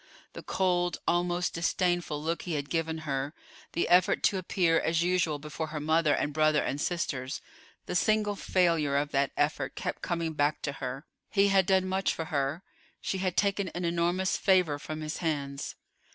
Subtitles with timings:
[0.33, 3.35] The cold, almost disdainful look he had given her,
[3.73, 7.39] the effort to appear as usual before her mother and brother and sisters,
[7.85, 11.05] the signal failure of that effort, kept coming back to her.
[11.29, 12.63] He had done much for her;
[12.99, 15.75] she had taken an enormous favor from his hands.